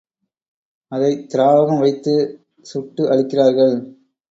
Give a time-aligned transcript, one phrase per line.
[0.91, 2.33] அதைத் திராவகம் வைத்துச்
[2.61, 3.75] சுட்டு அழிக்கிறார்கள்.